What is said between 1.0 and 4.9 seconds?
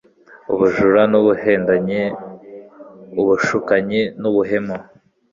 n'ubuhendanyi, ubushukanyi n'ubuhemu